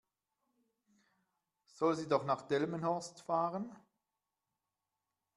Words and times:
Soll 1.67 1.95
sie 1.95 2.07
doch 2.07 2.25
nach 2.25 2.41
Delmenhorst 2.41 3.21
fahren? 3.21 3.69